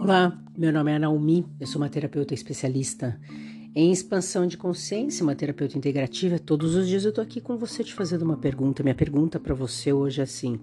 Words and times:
Olá, 0.00 0.34
meu 0.56 0.72
nome 0.72 0.90
é 0.92 0.98
Naomi, 0.98 1.44
eu 1.60 1.66
sou 1.66 1.78
uma 1.78 1.90
terapeuta 1.90 2.32
especialista 2.32 3.20
em 3.74 3.92
expansão 3.92 4.46
de 4.46 4.56
consciência, 4.56 5.22
uma 5.22 5.34
terapeuta 5.34 5.76
integrativa. 5.76 6.38
Todos 6.38 6.74
os 6.74 6.88
dias 6.88 7.04
eu 7.04 7.12
tô 7.12 7.20
aqui 7.20 7.38
com 7.38 7.58
você 7.58 7.84
te 7.84 7.92
fazendo 7.92 8.22
uma 8.22 8.38
pergunta. 8.38 8.82
Minha 8.82 8.94
pergunta 8.94 9.38
para 9.38 9.54
você 9.54 9.92
hoje 9.92 10.22
é 10.22 10.24
assim: 10.24 10.58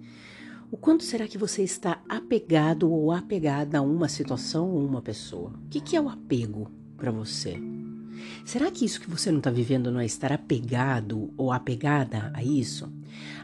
o 0.72 0.76
quanto 0.76 1.04
será 1.04 1.28
que 1.28 1.38
você 1.38 1.62
está 1.62 2.02
apegado 2.08 2.90
ou 2.90 3.12
apegada 3.12 3.78
a 3.78 3.80
uma 3.80 4.08
situação 4.08 4.70
ou 4.70 4.84
uma 4.84 5.00
pessoa? 5.00 5.50
O 5.50 5.68
que, 5.68 5.80
que 5.80 5.94
é 5.94 6.00
o 6.00 6.08
apego 6.08 6.68
para 6.96 7.12
você? 7.12 7.62
Será 8.44 8.72
que 8.72 8.84
isso 8.84 9.00
que 9.00 9.08
você 9.08 9.30
não 9.30 9.38
está 9.38 9.52
vivendo 9.52 9.92
não 9.92 10.00
é 10.00 10.04
estar 10.04 10.32
apegado 10.32 11.32
ou 11.36 11.52
apegada 11.52 12.32
a 12.34 12.42
isso? 12.42 12.92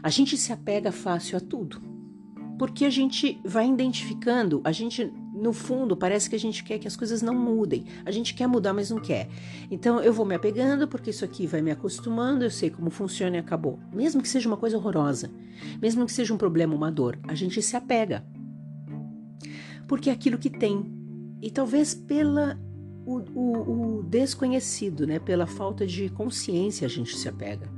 A 0.03 0.09
gente 0.09 0.35
se 0.35 0.51
apega 0.51 0.91
fácil 0.91 1.37
a 1.37 1.39
tudo, 1.39 1.81
porque 2.59 2.83
a 2.83 2.89
gente 2.89 3.39
vai 3.45 3.65
identificando, 3.65 4.59
a 4.65 4.73
gente 4.73 5.09
no 5.35 5.51
fundo, 5.51 5.97
parece 5.97 6.29
que 6.29 6.35
a 6.35 6.39
gente 6.39 6.63
quer 6.63 6.79
que 6.79 6.87
as 6.87 6.95
coisas 6.95 7.21
não 7.21 7.35
mudem. 7.35 7.85
A 8.05 8.11
gente 8.11 8.33
quer 8.33 8.47
mudar, 8.47 8.73
mas 8.73 8.89
não 8.89 8.99
quer. 8.99 9.27
Então, 9.69 9.99
eu 9.99 10.13
vou 10.13 10.25
me 10.25 10.33
apegando 10.33 10.87
porque 10.87 11.09
isso 11.09 11.25
aqui 11.25 11.45
vai 11.45 11.61
me 11.61 11.71
acostumando, 11.71 12.45
eu 12.45 12.49
sei 12.49 12.69
como 12.69 12.89
funciona 12.89 13.35
e 13.35 13.39
acabou. 13.39 13.77
Mesmo 13.93 14.21
que 14.21 14.29
seja 14.29 14.47
uma 14.47 14.57
coisa 14.57 14.77
horrorosa, 14.77 15.29
mesmo 15.81 16.05
que 16.05 16.11
seja 16.11 16.33
um 16.33 16.37
problema, 16.37 16.73
uma 16.73 16.91
dor, 16.91 17.19
a 17.27 17.35
gente 17.35 17.61
se 17.61 17.75
apega. 17.75 18.25
Porque 19.87 20.09
é 20.09 20.13
aquilo 20.13 20.37
que 20.37 20.49
tem. 20.49 20.85
E 21.41 21.51
talvez 21.51 21.93
pela 21.93 22.59
o, 23.05 23.19
o, 23.35 23.97
o 23.99 24.03
desconhecido, 24.03 25.05
né? 25.05 25.19
pela 25.19 25.45
falta 25.45 25.85
de 25.85 26.09
consciência, 26.09 26.85
a 26.85 26.89
gente 26.89 27.15
se 27.15 27.27
apega 27.27 27.74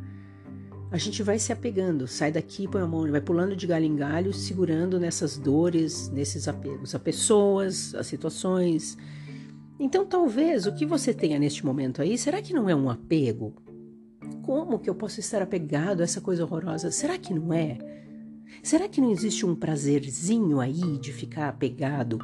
a 0.89 0.97
gente 0.97 1.21
vai 1.21 1.37
se 1.37 1.51
apegando, 1.51 2.07
sai 2.07 2.31
daqui, 2.31 2.67
põe 2.67 2.81
a 2.81 2.87
mão, 2.87 3.09
vai 3.11 3.19
pulando 3.19 3.55
de 3.55 3.67
galho 3.67 3.85
em 3.85 3.95
galho, 3.95 4.33
segurando 4.33 4.99
nessas 4.99 5.37
dores, 5.37 6.09
nesses 6.09 6.47
apegos 6.47 6.95
a 6.95 6.99
pessoas, 6.99 7.93
a 7.93 8.03
situações. 8.03 8.97
Então, 9.77 10.05
talvez 10.05 10.65
o 10.65 10.73
que 10.73 10.85
você 10.85 11.13
tenha 11.13 11.37
neste 11.37 11.65
momento 11.65 12.01
aí, 12.01 12.17
será 12.17 12.41
que 12.41 12.53
não 12.53 12.69
é 12.69 12.75
um 12.75 12.89
apego? 12.89 13.53
Como 14.43 14.79
que 14.79 14.89
eu 14.89 14.95
posso 14.95 15.19
estar 15.19 15.41
apegado 15.41 15.99
a 15.99 16.03
essa 16.05 16.21
coisa 16.21 16.43
horrorosa? 16.45 16.89
Será 16.89 17.17
que 17.17 17.33
não 17.33 17.51
é? 17.51 17.77
Será 18.63 18.87
que 18.87 19.01
não 19.01 19.11
existe 19.11 19.45
um 19.45 19.53
prazerzinho 19.53 20.61
aí 20.61 20.97
de 20.99 21.11
ficar 21.11 21.49
apegado 21.49 22.17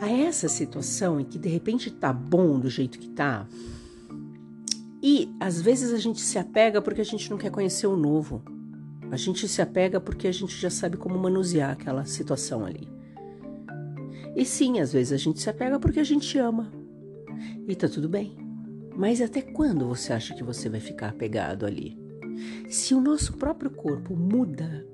a 0.00 0.08
essa 0.08 0.48
situação 0.48 1.20
em 1.20 1.24
que 1.24 1.38
de 1.38 1.48
repente 1.48 1.90
tá 1.90 2.12
bom 2.12 2.60
do 2.60 2.70
jeito 2.70 2.98
que 2.98 3.08
tá? 3.08 3.46
E 5.02 5.34
às 5.40 5.60
vezes 5.60 5.92
a 5.92 5.98
gente 5.98 6.20
se 6.20 6.38
apega 6.38 6.82
porque 6.82 7.00
a 7.00 7.04
gente 7.04 7.30
não 7.30 7.38
quer 7.38 7.50
conhecer 7.50 7.86
o 7.86 7.96
novo. 7.96 8.42
A 9.10 9.16
gente 9.16 9.48
se 9.48 9.60
apega 9.62 10.00
porque 10.00 10.28
a 10.28 10.32
gente 10.32 10.54
já 10.56 10.70
sabe 10.70 10.96
como 10.96 11.18
manusear 11.18 11.70
aquela 11.70 12.04
situação 12.04 12.64
ali. 12.64 12.88
E 14.36 14.44
sim, 14.44 14.78
às 14.78 14.92
vezes 14.92 15.12
a 15.12 15.16
gente 15.16 15.40
se 15.40 15.50
apega 15.50 15.80
porque 15.80 16.00
a 16.00 16.04
gente 16.04 16.38
ama. 16.38 16.70
E 17.66 17.74
tá 17.74 17.88
tudo 17.88 18.08
bem. 18.08 18.36
Mas 18.96 19.20
até 19.20 19.40
quando 19.40 19.88
você 19.88 20.12
acha 20.12 20.34
que 20.34 20.44
você 20.44 20.68
vai 20.68 20.80
ficar 20.80 21.08
apegado 21.08 21.64
ali? 21.64 21.98
Se 22.68 22.94
o 22.94 23.00
nosso 23.00 23.32
próprio 23.34 23.70
corpo 23.70 24.14
muda, 24.14 24.86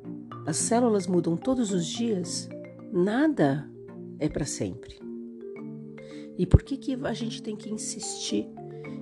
as 0.47 0.57
células 0.57 1.07
mudam 1.07 1.37
todos 1.37 1.73
os 1.73 1.85
dias, 1.85 2.49
nada 2.93 3.69
é 4.19 4.29
para 4.29 4.45
sempre. 4.45 4.99
E 6.39 6.47
por 6.47 6.63
que, 6.63 6.77
que 6.77 6.95
a 7.03 7.13
gente 7.13 7.43
tem 7.43 7.57
que 7.57 7.71
insistir 7.71 8.49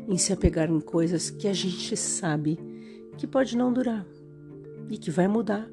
em 0.08 0.18
se 0.18 0.32
apegar 0.32 0.70
em 0.70 0.80
coisas 0.80 1.30
que 1.30 1.48
a 1.48 1.52
gente 1.52 1.96
sabe 1.96 2.58
que 3.16 3.26
pode 3.26 3.56
não 3.56 3.72
durar 3.72 4.06
e 4.90 4.98
que 4.98 5.10
vai 5.10 5.28
mudar 5.28 5.68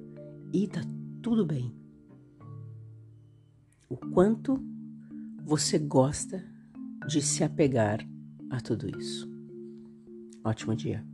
e 0.53 0.67
tá 0.67 0.81
tudo 1.21 1.45
bem. 1.45 1.73
O 3.89 3.97
quanto 3.97 4.63
você 5.43 5.77
gosta 5.77 6.43
de 7.07 7.21
se 7.21 7.43
apegar 7.43 7.99
a 8.49 8.61
tudo 8.61 8.87
isso. 8.97 9.29
Ótimo 10.43 10.75
dia. 10.75 11.10